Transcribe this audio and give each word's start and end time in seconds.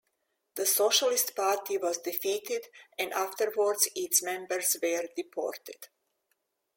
The 0.55 0.65
socialist 0.65 1.35
party 1.35 1.77
was 1.77 1.99
defeated 1.99 2.65
and 2.97 3.13
afterwards 3.13 3.87
its 3.95 4.23
members 4.23 4.75
were 4.81 5.07
deported. 5.15 5.89